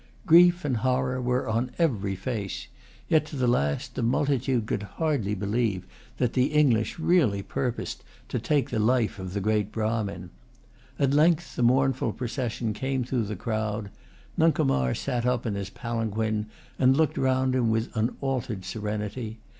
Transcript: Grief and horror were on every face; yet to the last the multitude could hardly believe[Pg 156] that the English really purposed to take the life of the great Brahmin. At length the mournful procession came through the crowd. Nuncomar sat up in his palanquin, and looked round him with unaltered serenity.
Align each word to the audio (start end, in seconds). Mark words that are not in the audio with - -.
Grief 0.25 0.65
and 0.65 0.77
horror 0.77 1.21
were 1.21 1.47
on 1.47 1.69
every 1.77 2.15
face; 2.15 2.65
yet 3.07 3.23
to 3.27 3.35
the 3.35 3.45
last 3.45 3.93
the 3.93 4.01
multitude 4.01 4.65
could 4.65 4.81
hardly 4.81 5.35
believe[Pg 5.35 5.83
156] 5.83 5.89
that 6.17 6.33
the 6.33 6.45
English 6.47 6.97
really 6.97 7.43
purposed 7.43 8.03
to 8.27 8.39
take 8.39 8.71
the 8.71 8.79
life 8.79 9.19
of 9.19 9.35
the 9.35 9.39
great 9.39 9.71
Brahmin. 9.71 10.31
At 10.97 11.13
length 11.13 11.55
the 11.55 11.61
mournful 11.61 12.13
procession 12.13 12.73
came 12.73 13.03
through 13.03 13.25
the 13.25 13.35
crowd. 13.35 13.91
Nuncomar 14.37 14.95
sat 14.95 15.23
up 15.27 15.45
in 15.45 15.53
his 15.53 15.69
palanquin, 15.69 16.47
and 16.79 16.97
looked 16.97 17.19
round 17.19 17.53
him 17.53 17.69
with 17.69 17.95
unaltered 17.95 18.65
serenity. 18.65 19.37